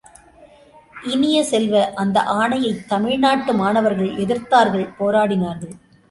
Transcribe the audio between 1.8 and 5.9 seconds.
அந்த ஆணையத் தமிழ்நாட்டு மாணவர்கள் எதிர்த்தார்கள் போராடினார்கள்.